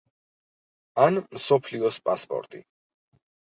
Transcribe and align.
ან 1.03 1.19
მსოფლიოს 1.37 2.01
პასპორტი. 2.11 2.65